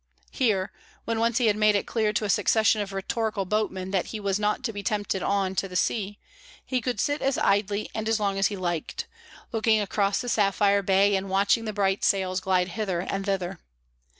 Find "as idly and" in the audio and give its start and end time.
7.21-8.09